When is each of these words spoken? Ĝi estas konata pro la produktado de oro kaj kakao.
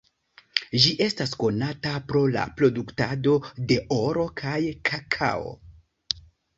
Ĝi 0.85 0.93
estas 1.05 1.33
konata 1.43 1.93
pro 2.09 2.23
la 2.37 2.47
produktado 2.63 3.37
de 3.71 3.81
oro 4.01 4.29
kaj 4.45 4.59
kakao. 4.93 5.59